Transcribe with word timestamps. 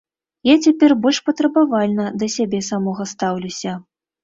Я 0.47 0.53
цяпер 0.67 0.95
больш 1.03 1.19
патрабавальна 1.27 2.07
да 2.23 2.33
сябе 2.39 2.65
самога 2.71 3.09
стаўлюся. 3.15 3.79